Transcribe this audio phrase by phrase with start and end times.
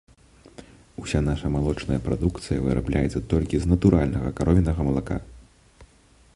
[1.01, 5.17] Уся наша малочная прадукцыя вырабляецца толькі з натуральнага каровінага малака.